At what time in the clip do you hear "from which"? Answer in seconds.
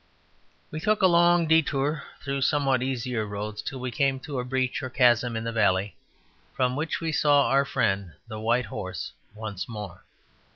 6.55-7.01